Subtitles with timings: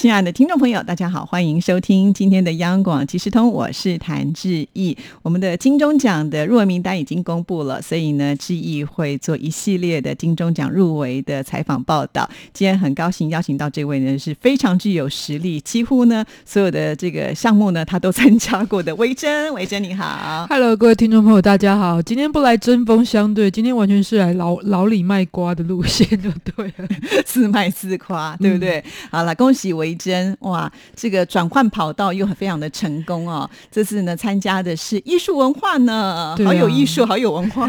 [0.00, 4.96] 亲爱的听众朋友，大家好，欢迎收听今天的央广即时通，我是谭志毅。
[5.20, 12.26] 我们的金钟奖的入围名单已经公布了，所以呢，志毅会做一系列的金钟奖入围的采访报道。
[12.54, 18.96] 今天很高兴邀请到这位呢，是非常具有实力，几乎呢所有的这个项目呢，他都参加过的。
[18.96, 22.00] 维珍， 维珍你好，Hello，各位听众朋友，大家好。
[22.00, 26.88] 今天不来针锋相对，今天完全是来老老李卖瓜的路线，就对了，
[27.26, 28.82] 自卖自夸，对不对？
[29.10, 29.89] 好了，恭喜维。
[29.90, 33.48] 维珍哇，这个转换跑道又非常的成功哦！
[33.72, 37.68] 这次呢，参加的是艺术文化呢，好有艺术，好有文化。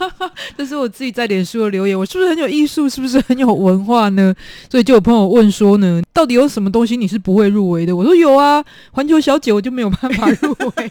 [0.56, 2.88] 这是我自己在脸书的留言，我是不是很有艺术？
[2.88, 4.34] 是不是很有文化呢？
[4.70, 7.96] 所以就有朋友问说呢，到底有什么东西你是不会入围的？
[7.96, 10.90] 我说有啊，环球小姐我就没有办法入围。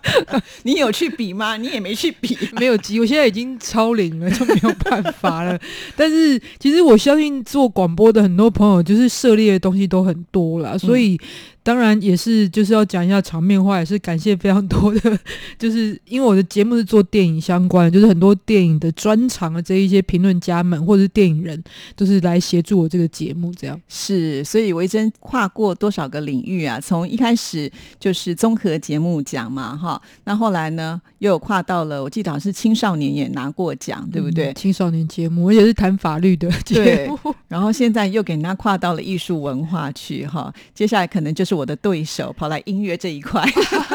[0.64, 1.56] 你有去比吗？
[1.56, 5.58] 你也没去比， 没有机，我现在已经超龄了，就没有办法了。
[5.96, 10.17] 但是其实我相信做广播的很多朋友，就是涉猎的东西都很。
[10.30, 11.18] 多了，所以。
[11.62, 15.18] 当然也是，就是要讲一下场面话，也是感谢非常多的，
[15.58, 21.62] 就是因为我的节目是做电影相关，就是很多电影的专长的这一些评论家们或者是电影人，
[21.94, 23.52] 都是来协助我这个节目。
[23.52, 26.80] 这样是，所以维珍跨过多少个领域啊？
[26.80, 27.70] 从一开始
[28.00, 34.54] 就是综合节目奖嘛，哈，那后来呢又有跨到了，我记得好像是青少年也拿过奖，对不对？
[34.54, 41.57] 青少年节目，也是谈法律的节目，然后现在又给人家跨到了艺术文化去，哈，接下来可能就是。
[41.58, 43.44] 我的对手跑来音乐这一块，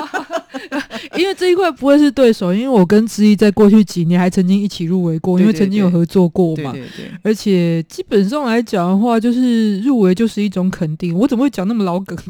[1.18, 6.72] 因为这一块不会是对手，因为我跟知毅在过去几年还曾经一起入围过，因为曾经有合作过嘛。
[6.72, 7.12] 对对。
[7.23, 11.16] 而且基本上来讲的话，就是入围就是一种肯定。
[11.18, 12.18] 我怎么会讲那么老梗？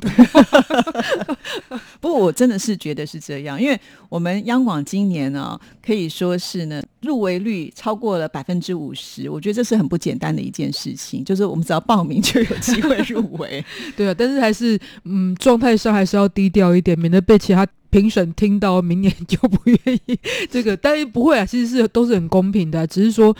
[1.99, 3.79] 不过我真的是觉得是这样，因为
[4.09, 11.23] 我们央广今年呢，可以说是呢入围率超过了百分之五十，我觉得这是很不简单的一件事情。
[11.23, 13.63] 就是我们只要报名就有机会入围，
[13.95, 14.15] 对啊。
[14.17, 20.75] 但是还是嗯，状态上还是要低调一点，免得被其他评审听到，明年就不愿意这个。
[20.75, 23.33] 但是不会啊，其实是都是很公平的，只是说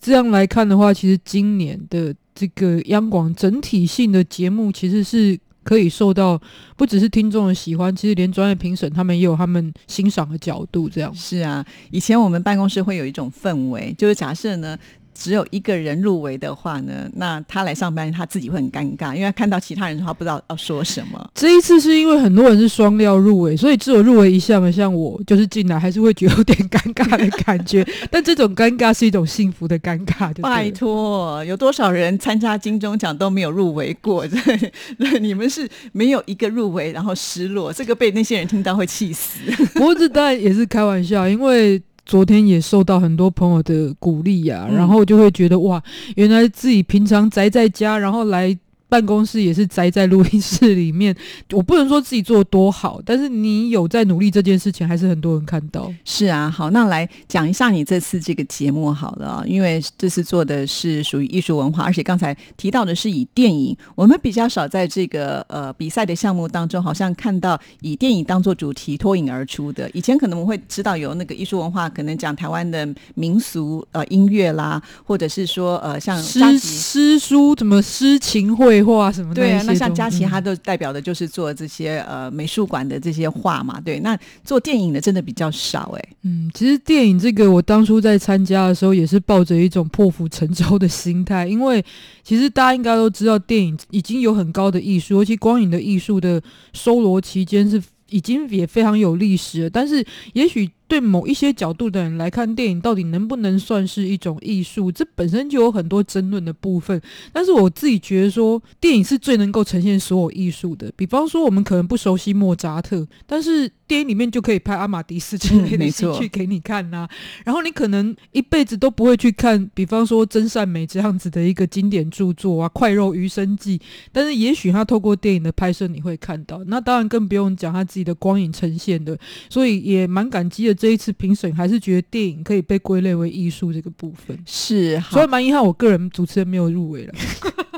[0.00, 5.38] 这样来看的话，其实今年的这个央广整体性的节目其实是。
[5.64, 6.42] 可以受到
[6.76, 10.88] 不只是听众的喜欢，其实连专业评审他们也有他们欣赏的角度。
[10.88, 14.76] 这样是啊，以前我们办公室会有一种氛围，就是假设呢。
[15.14, 21.30] 只有一个人入围的话呢，那他来上班他自己会很尴尬，因为他看到其他人的话不知道要说什么。
[21.34, 27.86] 这一次是因为很多人是双料入围，所以只有入围一项嘛，像我就是进来还是会觉得有点尴尬的感觉。
[28.10, 30.32] 但这种尴尬是一种幸福的尴尬。
[30.40, 34.26] 拜托，有多少人参加金钟奖都没有入围过？
[35.20, 39.38] 你们是没有一个入围，然后失落，这个被那些人听到会气死。
[39.74, 41.80] 不过这当然也是开玩笑，因为。
[42.04, 45.82] 昨天也受到很多朋友的鼓励呀，然后就会觉得哇，
[46.16, 48.58] 原来自己平常宅在家，然后来。
[48.92, 51.16] 办公室也是宅在录音室里面，
[51.52, 55.90] 我不能说自己做的多好，但是你有在努力这件事情，还是很多人看到。
[56.04, 69.88] 是啊，好，那来讲一下你这次这个节目好了啊，因为这次做的是属于艺术文化，而且刚才提到的是以电影，我们比较少在这个呃比赛的项目当中，好像看到以电影当做主题脱颖而出的。
[69.94, 78.81] 以前可能我们会知道有那个艺术文化，可能讲台湾的民俗呃音乐啦，或者是说呃像诗诗书怎么诗情绘。
[78.82, 79.34] 画什么？
[79.34, 83.80] 对啊，那像佳琪，他都代表的就是做这些呃美术馆的这些画嘛。
[83.80, 86.08] 对，那做电影的真的比较少哎。
[86.22, 91.84] 嗯，其实电影这个，我当初在参加的时候也是抱着一种破釜沉舟的心态，因为
[92.22, 96.42] 其实大家应该都知道，电影已经有很高的艺术，尤其光影的艺术的
[96.72, 99.70] 收罗期间是已经也非常有历史了。
[99.70, 100.04] 但是
[100.34, 100.70] 也许。
[100.92, 104.92] 对某一些角度的人来看，电影到底能不能算是一种艺术？
[104.92, 107.00] 这本身就有很多争论的部分。
[107.32, 110.92] 但是我自己觉得说，电影是最能够呈现所有艺术的。
[110.94, 117.08] 比方说，我们可能不熟悉莫扎特，但是电影里面就可以拍阿玛迪斯之类的戏去给你看呐。
[117.42, 123.78] 然后你可能一辈子都不会去看，比方说真善美这样子的一个经典著作啊，《快肉余生记》。
[124.12, 126.62] 但是也许他透过电影的拍摄，你会看到。
[126.66, 129.18] 那当然更不用讲他自己的光影呈现的。
[129.48, 130.81] 所以也蛮感激的。
[130.82, 137.14] 这一次评审还是觉得电影可以被归类为艺术这个部分是，所以蛮遗憾，我个人主持人没有入围了。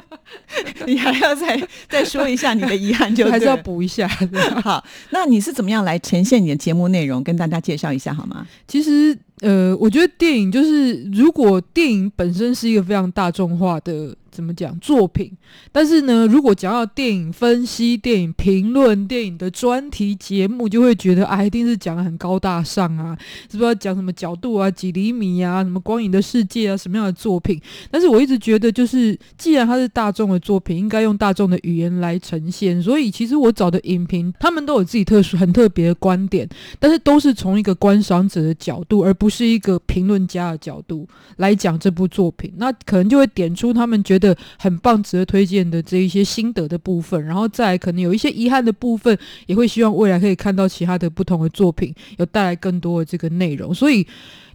[0.87, 4.09] 你还要再再说一下你的遗憾， 就还是要补一下。
[4.65, 7.23] 好，那你是怎么样来呈现你的节目内容？
[7.23, 8.47] 跟大家介绍一下好吗？
[8.67, 14.17] 其实，呃，我觉得电影就是，如果电影本身是一个非常大众化的。
[14.35, 15.31] 怎么讲作品，
[15.71, 23.17] 但是呢，如果讲到电影分析、电影评论、电影的专题节目，就会觉得啊，一定是讲的很高大上啊，
[23.49, 27.63] 是不是要讲什么角度啊、几厘米啊、什么光影的世界啊、什么样的作品？
[27.93, 32.83] 但是我一直觉得，就是既然它是大众的作品，应该用大众的语言来呈现。
[32.83, 36.49] 所以其实我找的影评，他们都有自己特殊、很特别的观点，
[36.81, 42.53] 但是都是从一个观赏者的角度，而不不是一个评论家的角度来讲这部作品。
[42.59, 53.75] 那可能就会点出他们觉得很棒、值得推荐的这一些心得的部分，然后再来可能有一些遗憾的部分，也会希望未来可以看到其他的不同的作品，有带来更多的这个内容。
[53.75, 54.07] 所以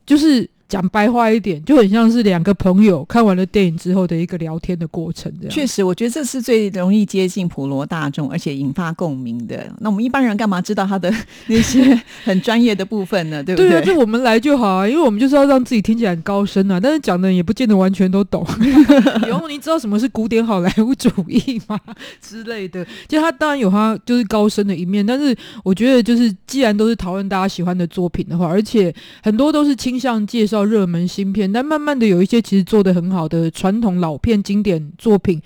[0.05, 0.47] 就是。
[0.69, 5.29] 讲白话一点，就很像是两个朋友看完了电影之后的一个聊天的过程。
[5.41, 9.67] 这样确实，我觉得这是最容易接近普罗大众，而且引发共鸣的。
[9.79, 11.11] 那我们一般人干嘛知道他的
[11.47, 13.41] 那些很专业的部分呢？
[13.43, 13.71] 对不对？
[13.71, 16.79] 对啊，就我们来就好啊，因为我们就是要让自己听起来很高深啊。
[16.79, 18.45] 但是讲的也不见得完全都懂。
[19.27, 21.79] 然后你知道什么是古典好莱坞主义吗？
[22.21, 28.93] 之类的，就他当然有他就是高深的一面，但是我觉得就是既然都是讨论大家喜欢的作品的话，而且
[29.23, 30.58] 很多都是倾向介绍。
[30.65, 35.41] 热门新片，但慢慢的有一些其实做的很好的传统老片经典作品。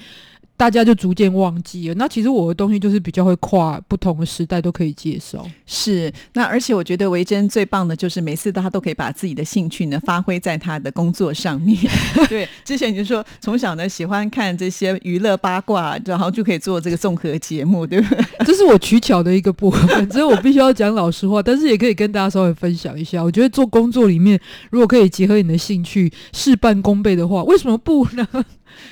[0.56, 1.96] 大家就逐渐忘记了。
[1.96, 5.46] 那其实我的东西就是比较会跨不同的时代都可以接受。
[5.66, 11.78] 是，那而且我觉得维珍最棒的就是每次他都可以把自己的兴趣呢发挥在他的工作上面。
[12.30, 18.24] 对，之前你就说从小呢喜欢看这些娱乐八卦，然后就可以做这个综合节目，对不对？
[18.46, 23.22] 这是我取巧的一个部分，所以我必须要讲老实话，但是也可以跟大家稍微分享一下。
[23.24, 24.40] 我觉得做工作里面，
[24.70, 28.28] 如果可以结合你的兴趣，事半功倍的话，为什么不呢？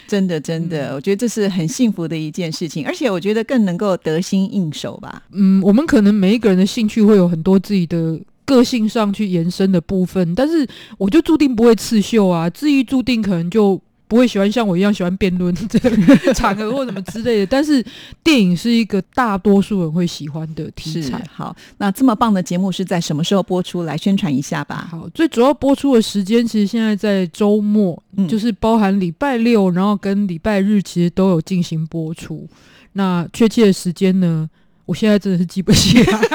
[0.08, 5.24] 真的，真的，我觉得这是很幸福的一件事情，而且我觉得更能够得心应手吧。
[5.32, 10.68] 嗯，我们可能每一个人的兴趣会有很多自己的个性上去延伸的部分，但是
[10.98, 13.82] 我就注定不会刺绣啊，至于注定可能就。
[14.12, 17.82] 不会喜欢像我一样喜欢辩论 这个场合或什么之类的，但是
[18.22, 21.26] 电影是一个大多数人会喜欢的题材。
[21.34, 23.84] 好，那这么棒的节目是在什么时候播出？
[23.84, 24.90] 来宣传一下吧。
[24.92, 32.46] 好，最主要播出的时间其实现在在周末，就是包含礼拜六，然后跟礼拜日其实都有进行播出。
[32.92, 34.50] 那确切的时间呢？
[34.86, 36.20] 我现在真的是记不起来。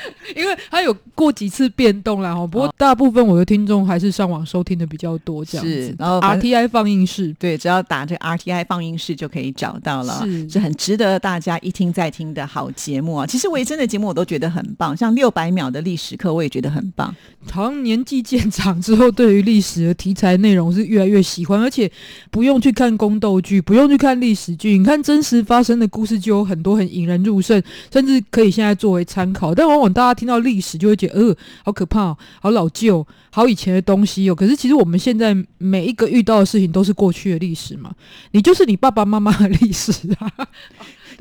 [0.36, 5.94] 因为它有过几次变动啦，哈，不过大部分我的听众还是上网收听的比较多，这样子。
[5.98, 13.26] 然后 RTI 放映室，对，只要打这 RTI 放映室就可以找到了，是很值得大家一听再听的好节目啊。
[13.26, 17.14] 其实维珍的节目我都觉得很棒，像六百秒的历史课我也觉得很棒。
[17.50, 21.90] 好像年纪渐长之后，对于历史的题材内容是越来越喜欢，而且
[22.30, 27.62] 不用去看宫斗剧，不用去看历史剧，你看真实发生的故事就有很多很引人入胜，
[27.92, 29.54] 甚至可以现在作为参考。
[29.54, 34.34] 但往往大家听到历史就会觉得，呃，好可怕，好老旧，好以前的东西哦。
[34.34, 37.94] 可是其实我们现在每一个遇到的事情都是过去的历史嘛，
[38.32, 40.48] 你就是你爸爸妈妈的历史啊。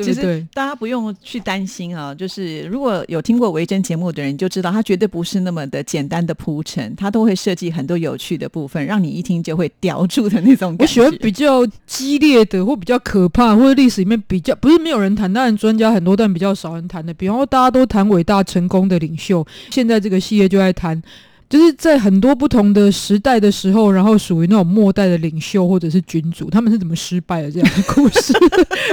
[0.03, 10.75] 其实大家不用去担心啊，就是如果有听过维珍节目的人，就知道他绝对不是那么的简单的铺陈，他都会设计很多有趣的部分，让你一听就会叼住的那种。
[10.79, 17.13] 我喜欢比较激烈的，或比较可怕，或者历史里面比较不是没有人谈，当然专家很多，但比较少人谈的。
[17.13, 21.01] 比方说，大家都谈伟大成功的领袖，现在这个系列就在谈。
[21.49, 28.33] 就是在很多不同的时代的时候，然后属于那种末代的领袖或者是君主，他们是怎么失败的这样的故事？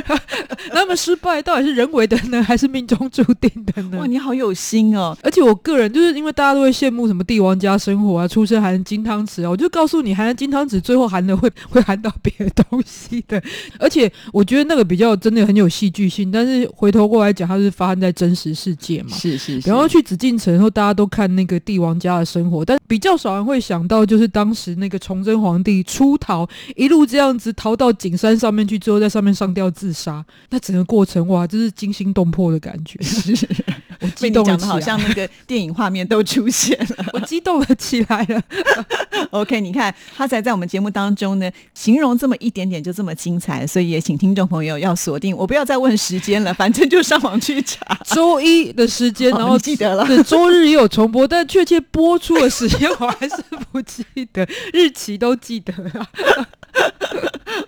[0.71, 3.99] 他们失败到底是人为的呢，还是命中注定的呢？
[3.99, 5.17] 哇，你好有心哦！
[5.23, 13.43] 而且我个人就是因为大家都会羡慕什么帝王家生活啊，出生含金汤匙啊，我就告诉你，含金汤匙最后含的会 会含到别的东西的。
[13.79, 19.11] 而且我觉得那个比较真的很有戏剧性，但是回头过来讲，它是发生在真实世界嘛？
[19.11, 19.59] 是是。
[19.65, 22.44] 然后去紫禁城后，大家都看那个帝王家的生。
[22.65, 32.99] 但比较少人会想到，就是当时那个崇祯皇帝出逃，一路这样子逃到景山上面去，之后在上面上吊自杀，那整个过程哇，就是惊心动魄的感觉。
[34.05, 38.43] 我激动讲的好像那个电影画面都出现了， 我激动了起来了。
[39.31, 45.37] OK，你看他才在我们节目当中呢，形容这么一点点就这么精彩，所以也请听众朋友要锁定。
[45.37, 50.07] 我不要再问时间了， 反正就上网去查周一的时间，然后记得了。
[50.25, 53.37] 周日也有重播，但确切播出的时间我还是
[53.73, 56.07] 不记得，日期都记得了。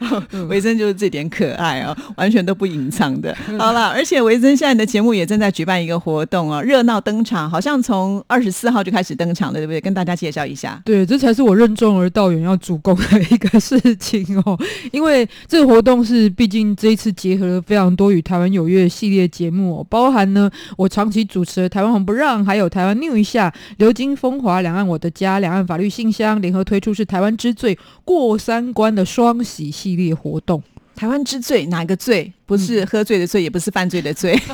[0.49, 3.37] 维珍就是这点可爱哦，完全都不隐藏的。
[3.59, 9.81] 好了，而且维珍现在的节目也正在举办一个活动哦，热闹登场，好像从二十四号就开始登场了，对不对？
[9.81, 10.81] 跟大家介绍一下。
[10.85, 14.59] 对，这才是我任重而道远要主攻的一个事情哦。
[14.93, 23.49] 因为这个活动是，毕竟这一次结合了非常多与台湾有约系列节目，哦包含呢我长期主持的《台湾红不让》，还有《台湾 new 一下》、
[23.79, 30.61] 《流金风华》、《两岸我的家》、《两岸法律信箱》联合推出是台湾之最过三关的双喜系列活动。
[30.97, 32.33] 台湾之最哪个最？
[32.47, 34.41] 不是喝醉的醉，也不是犯罪的罪。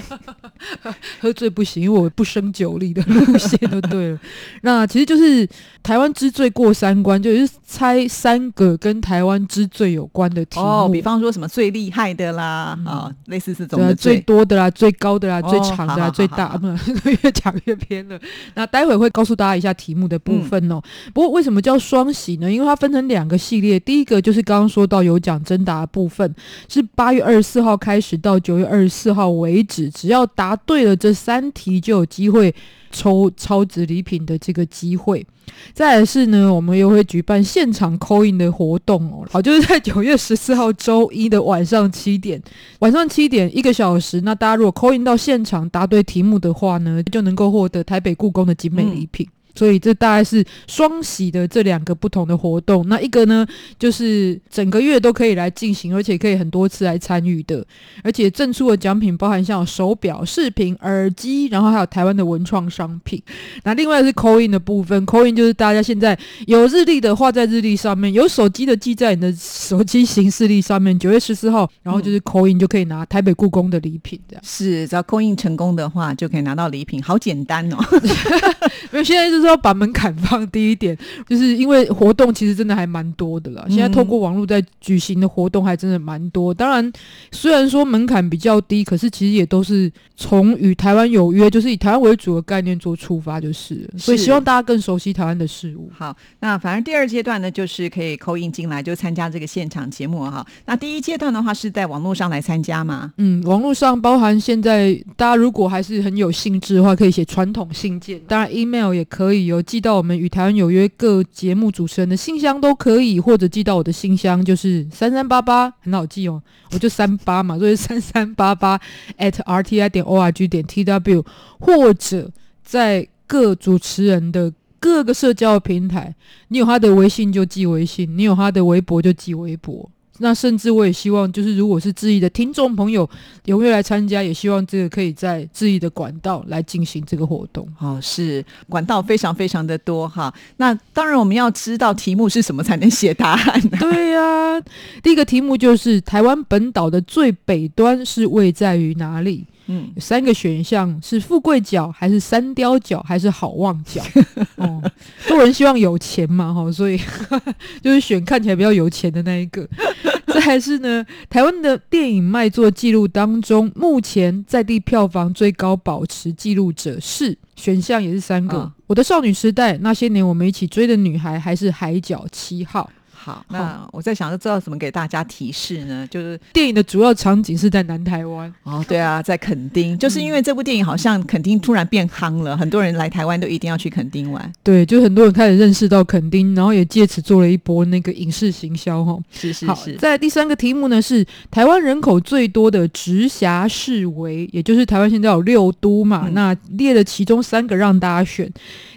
[1.21, 4.19] 喝醉不行，因为我不胜酒力的路线就对了。
[4.63, 5.47] 那其实就是
[5.83, 10.65] 台湾之最过三关，就是猜三个跟台湾之最有关的题目。
[10.65, 18.17] 哦，比方说什么最厉害的啦，啊，类似这种的最多的啦、最高的啦、最长的啦、最大，不能越讲越偏了。
[18.55, 20.81] 那待会会告诉大家一下题目的部分哦。
[21.13, 22.51] 不过为什么叫双喜呢？
[22.51, 26.33] 因为它分成两个系列，第一个就是刚刚说到有奖征答部分，
[26.69, 27.77] 是八月二十四号。
[27.83, 32.55] 开始到九月二十四号为止，只要答对了这三题，就有机会
[32.93, 35.27] 抽超值礼品的这个机会。
[35.75, 39.27] 再来是呢，我们又会举办现场扣印的活动哦。
[39.29, 42.41] 好，就是在九月十四号周一的晚上七点，
[42.79, 44.21] 晚上七点一个小时。
[44.21, 49.27] 那大家如果扣印到现场答对题目的话呢，就能够获得台北故宫的精美礼品。
[49.55, 52.87] 所以这大概是双喜的这两个不同的活动。
[52.89, 53.47] 那一个呢，
[53.79, 57.65] 就是整个月都可以来进行，而且可以很多次来参与的。
[58.03, 63.23] 而且赠出的奖品包含像手表、饰品、耳机，然后还有台湾的文创商品。
[63.65, 70.99] 那另外是扣印的部分，扣印就是大家现在有日历的画在日历上面，有手机的记在你的手机行事历上面。
[70.99, 74.19] 九月十四号，然后就是扣印就可以拿台北故宫的礼品。
[74.29, 77.77] 这样是只要扣印成功的话，就可以拿到礼品，好简单哦。
[78.93, 79.42] 因为现在就是。
[79.43, 80.97] 是要把门槛放低一点，
[81.29, 83.67] 就是因为活动其实真的还蛮多的了。
[83.69, 86.55] 现在透过网络在举行的活动还真的蛮多。
[86.55, 86.93] 当然，
[87.31, 93.89] 虽然说门槛比较低，可是其实也都是从与台湾有约，就是以台湾为主的概念做出发，就是。
[93.99, 95.91] 所以希望大家更熟悉台湾的事物。
[95.93, 100.47] 好，那反正第二阶段呢，就是可以扣印进来就参加这个现场节目哈。
[100.67, 103.13] 那第一阶段的话是在网络上来参加吗？
[103.17, 109.32] 嗯，网络上包含现在大家如果还是很有兴致的话，可以写传统信件，当然 email 也可以。
[109.33, 118.79] 可以有寄到我们与台湾有约各节目主持人的信箱都可以，或者寄到我的信箱，就是三三八八，很好记哦，我就三八嘛，所以三三八八
[119.17, 121.25] at rti 点 org 点 tw，
[121.59, 122.31] 或者
[122.63, 126.15] 在各主持人的各个社交平台，
[126.49, 129.91] 你有他的微信就寄微信，你有他的微博就寄微博。
[130.19, 133.09] 那甚至我也希望，就是如果是质疑的听众朋友
[133.47, 137.67] 踊跃来参加，也希望这个可以在质疑的管道来进行这个活动。
[137.79, 140.33] 哦，是管道非常非常的多哈。
[140.59, 143.61] 那当然我们要知道题目是什么才能写答案。
[143.81, 144.61] 对呀，
[145.03, 149.47] 第一个题目就是台湾本岛的最北端是位在于哪里？
[149.67, 154.03] 嗯，有三个选项是富贵角还是三雕角还是好望角？
[154.57, 154.83] 哦，
[155.29, 157.01] 多人希望有钱嘛，哈，所以
[157.83, 159.69] 就是选看起来比较有钱的那一个。
[160.27, 168.73] 这还是呢，台湾的电影卖座记录当中，目前在地票房最高保持记录者是选项也是三个。
[168.87, 172.91] 我的少女时代，那些年我们一起追的女孩，还是海角七号？
[173.25, 176.05] 好，那我在想，知道怎么给大家提示呢？
[176.11, 184.53] 就是电影的主要场景是在南台湾哦，对啊，在垦丁，就是因为这部电影好像垦丁突然变夯了，很多人来台湾都一定要去垦丁玩。
[184.65, 189.17] 对，就很多人开始认识到垦丁，然后也借此做了一波那个影视行销哈。
[189.31, 189.93] 是是是。
[189.99, 198.51] 在第三个题目呢，是台湾人口最多的直辖市为，也就是台湾现在有六都嘛，那列了其中三个让大家选，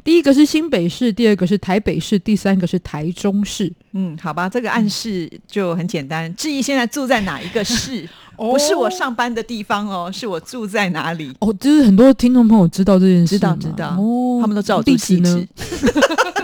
[0.05, 3.74] 第一个是新北市，第二个是台北市，第三个是台中市。
[3.93, 6.31] 嗯，好吧，这个暗示就很简单。
[6.35, 8.07] 志毅现在住在哪一个市？
[8.38, 11.33] 不是我上班的地方哦，是我住在哪里？
[11.39, 15.43] 哦，就是很多听众朋友知道这件事，知道知道哦，他们都知道我地址呢。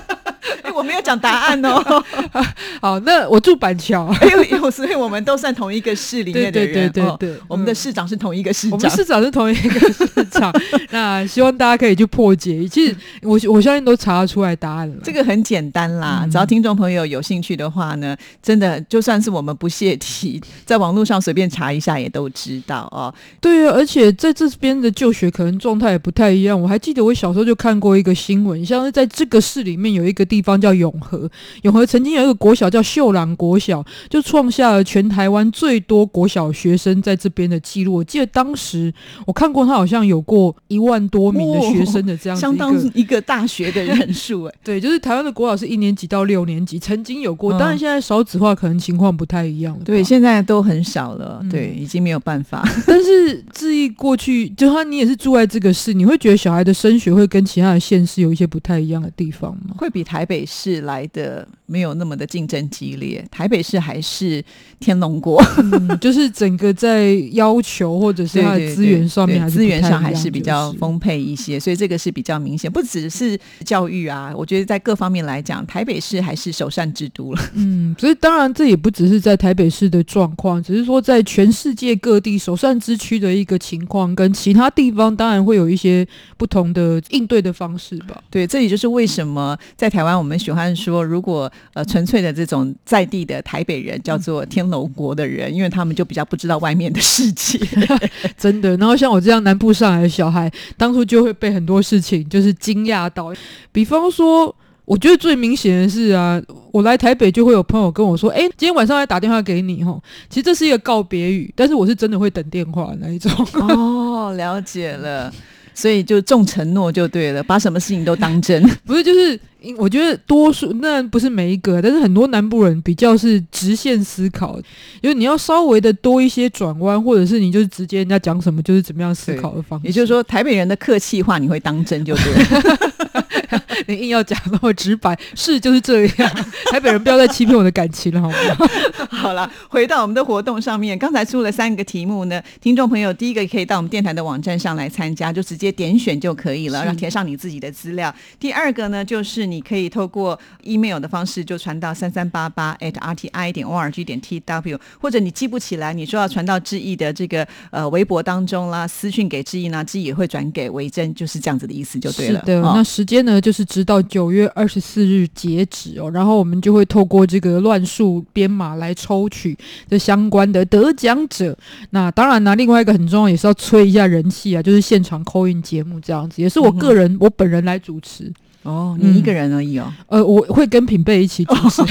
[0.74, 2.04] 我没有讲答案哦。
[2.82, 6.74] 好，那我住板桥， 因为所以我们都算同一个市里面的人。
[6.74, 10.54] 对对对对，我们的市长是同一个市长，我们市长是同一个市长。
[10.92, 12.68] 那希望大家可以去破解。
[12.68, 14.96] 其实我我相信都查得出来答案了。
[15.04, 23.14] 这个很简单啦，只要听众朋友有兴趣的话呢，真的就算是我们不泄题，在网络上随便查一下也都知道哦。
[23.40, 26.60] 对啊，而且在这边的就学可能状态也不太一样。
[26.60, 30.61] 我还记得我小时候就看过一个新闻，像是在这个市里面有一个地方。
[30.62, 31.30] 叫永和。
[31.64, 37.94] 永和曾经有一个国小叫秀朗国小，就创下了全台湾最多国小学生在这边的记录。
[37.94, 38.92] 我记得当时
[39.28, 43.12] 我看过，他好像有过一万多名的学生的这样子相当一个。
[43.12, 44.54] 一个大学的人数哎。
[44.64, 49.82] 对，就是台湾的国小是一年级到六年级，曾经有过，嗯当然现在少子化可能情况不太一样了。
[49.84, 52.64] 对，现在都很少了，嗯对，已经没有办法。
[52.88, 59.76] 但是至于过去，就他你也是住在这个市，你会觉得小孩的升学会跟其他的县市有一些不太一样的地方吗？
[59.78, 63.26] 会比台北是来的没有那么的竞争激烈。
[63.32, 64.44] 台北市还是
[64.80, 68.42] 天龙国， 嗯，就是整个在要求或者是
[68.76, 72.70] 资源上面资源上还是比较丰沛一些，所以这个是比较明显。
[72.70, 77.42] 不只是教育啊，我觉得在各方面来讲，台北市还是首善之都了。
[77.56, 86.06] 嗯，所以当然这也不只是在台北市的状况，只是说在全世界各地首善之区的一个情况，跟其他地方当然会有一些
[86.38, 88.22] 不同的应对的方式吧。
[88.30, 97.60] 对，这也就是为什么在台湾我们喜欢说，如果呃纯粹的这种在地的台北人叫做天龙国的人，因为他们就比较不知道外面的世界。
[98.38, 98.76] 真的。
[98.78, 103.34] 然后像我这样南部上来的小孩，当初就会被很多事情就是惊讶到，
[103.72, 104.56] 比方说。
[104.84, 106.42] 我觉得最明显的是啊，
[106.74, 113.32] 我来台北就会有朋友跟我说：“哎，今天晚上来打电话给你吼。”其实这是一个告别语，但是我是真的会等电话那一种。
[113.62, 115.32] 哦，了解了。
[115.74, 118.62] 所以就重承诺就对了，把什么事情都当真。
[118.86, 119.40] 不是，就是
[119.78, 124.60] 我觉得多数那不是每一个，但是很多南部人比较是直线思考，
[125.02, 129.88] 就是你要稍微的多一些转弯，或者是你就是直接人家讲什么就是怎么样思考的方式。
[129.88, 132.78] 也就是说，台北人的客气话你会当真就对了。
[133.88, 136.32] 你硬要讲那么直白，是就是这样。
[136.72, 138.36] 台北人不要再欺骗我的感情了，好吗？
[139.10, 148.14] 好了，回到我们的活动上面，刚才出了三个题目呢，听众朋友第一个可以到我们电台的网站上来参加，就直接点选就可以了，是然后填上你自己的资料。
[148.40, 162.40] 第二个呢，就是你可以透过 email 的方式就传到三三八八 at rti 点 org 点 tw，或者你记不起来，你说要传到志毅的这个呃微博当中啦，私讯给志毅呢，志毅也会转给维珍，就是这样子的意思就对了。
[162.40, 166.10] 是的，哦那时间呢，就是直到九月二十四日截止哦。
[166.12, 169.58] 然后我们就会透过这个乱数编码来抽取
[169.90, 171.58] 这相关的得奖者。
[171.90, 178.32] 那当然呢，另外一个很重要也是要催一下人气啊，就是现场扣印节目这样子，也是我个人、我本人来主持。
[178.64, 179.92] 哦，你一个人而已哦。
[180.08, 181.82] 呃，我会跟品贝一起主持，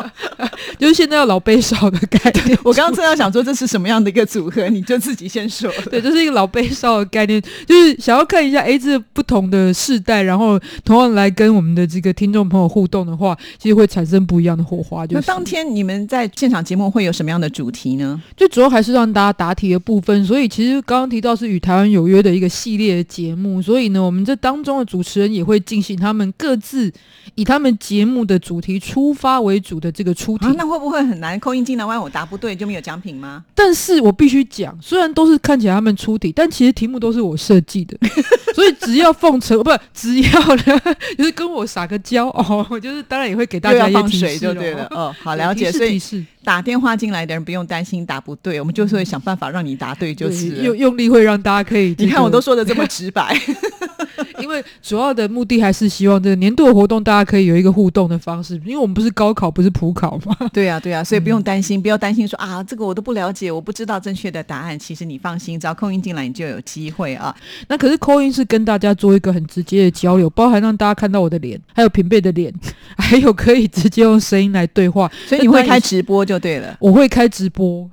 [0.78, 2.58] 就是现在要老辈少的概念。
[2.64, 5.70] 我刚刚正要想说这是什么样的一个组合，你就自己先说。
[5.90, 15.06] 对，这是一个老辈少的概念，就是想要看一下，哎，这不同的世代，然后同样来跟我们的这个听众朋友互动的话，其实会产生不一样的火花。
[15.06, 18.20] 就是那当天你们在现场节目会有什么样的主题呢？
[18.36, 26.92] 最主要还是让大家答题的部分，所以其实刚刚提到是与台湾有约的一个系列的节目，所以呢，我们这当中的主持人也会进行他们各自
[27.34, 30.46] 以他们节目的主题出发为主的这个出题。
[30.46, 31.38] 啊，那会不会很难？
[31.40, 33.44] 扣音进来万一我答不对就没有奖品吗？
[33.54, 37.96] 但是我必须讲，虽然都是看起来他们出题，但其实题目都是我设计的，
[38.54, 40.80] 所以只要奉承，不只要呢，
[41.16, 44.84] 就是跟我撒个娇哦，我就是当然也会给大家一些提示水就对了。
[44.90, 45.00] 哦。
[45.00, 45.70] 哦，好了解。
[45.70, 53.34] 所以提示打电话进来的人不用担心答不对，我们就是会想办法让你答对就是用用力会让大家可以、你看我都，说的这么直白，
[54.42, 60.36] 因为主要的目的还是希望这个年度的活动大家可以有一个互动的方式，因为我们不是高考，不是普考嘛。
[60.52, 64.78] 对呀、对呀、所以不用担心，不要担心说啊，这个我都不了解，我不知道正确的答案。
[64.78, 67.34] 其实你放心，只要扣音进来，你就有机会啊。
[67.68, 72.52] 那可是扣音是跟大家做一个很直接的交流，包含让大家看到我的脸，还有平辈的脸，
[72.96, 75.10] 还有可以直接用声音来对话。
[75.26, 76.76] 所以你会开直播就对了。
[76.80, 77.88] 我会开直播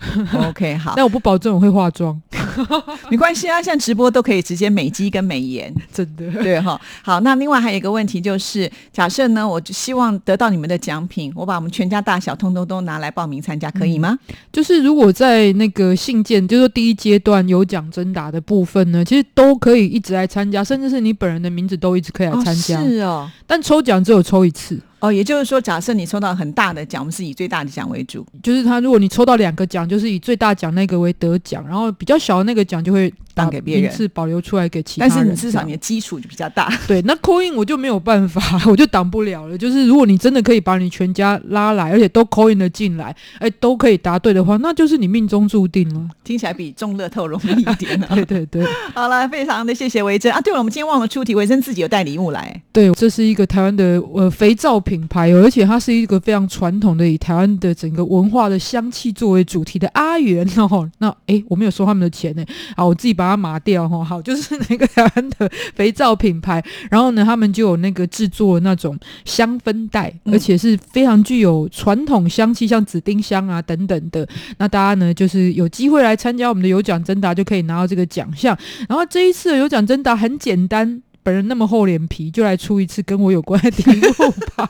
[0.49, 2.19] ，OK，好，但我不保证我会化妆，
[3.09, 5.73] 没关系啊，现在直播都可以直接美肌跟美颜。
[5.93, 6.25] 真的。
[6.43, 14.17] 对哈，好，那另外还有一个问题就是，假设呢，我就希望得到你们的奖品，我把我们全家大小通通都拿来报名参加，可以吗？
[14.51, 22.81] 就是如果在那个信件，就是说第一阶段有奖征答的部分呢，其实都可以一直来参加，甚至是你本人的名字都一直可以来哦，参加。
[22.81, 28.25] 是哦，但抽奖只有抽一次，哦，也就是说，假设你抽到很大的奖，我们是以最大的奖为主。
[28.41, 35.27] 就是他如果你抽到两个奖，就是以最大奖那个为得奖，然后比较小的那个奖就会把当给别人是保留出来给其他但人。
[35.27, 36.71] 但是你至少你的基础就比较大。
[36.87, 39.57] 对，那 coin 我就没有办法， 我就挡不了了。
[39.57, 46.09] 就是如果你真的可以把你全家拉来，而且都 coin 的进来，哎，都可以答对的话，那就是你命中注定了。
[46.23, 50.41] 听起来比中乐透容易一点啊、 对对对好了，非常的谢谢维珍啊！
[50.41, 52.61] 对了，我们今天忘了出题，维珍自己有带礼物来。
[52.71, 60.89] 对，这是一个台湾的呃肥皂品牌哦，而且它是一个非常传统的以台湾的整个文化的香气作为主题的阿元哦。
[60.99, 62.43] 那诶，我没有收他们的钱呢，
[62.75, 64.03] 好，我自己把把它麻掉哈。
[64.03, 74.27] 好，就是那个台湾的肥皂品牌，然后呢，他们就有那个制作那种香氛袋，嗯而且是非常具有传统香气，像紫丁香啊等等的。
[74.57, 78.57] 那大家呢，就是有机会来参加我们的有奖征答，就可以拿到这个奖项。
[78.87, 81.01] 然后这一次的有奖征答很简单。
[81.23, 84.69] 本人那么厚脸皮，就来出一次跟我有关的题目吧。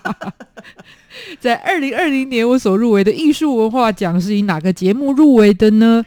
[1.40, 6.04] 在二零二零年，我所入围的艺术文化奖是以哪个节目入围的呢？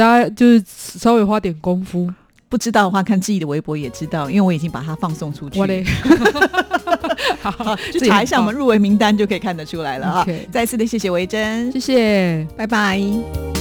[0.00, 2.10] 大家就是稍微花点功夫。
[2.48, 5.60] 不知道的话，看自己的微博也知道，因为我已经把它放送出去。
[5.60, 5.84] 我嘞，
[7.42, 10.26] 好，去查一下我们入围名单就可以看得出来了啊。
[10.50, 12.48] 再次的谢谢维珍谢，谢。
[12.56, 13.59] 拜拜。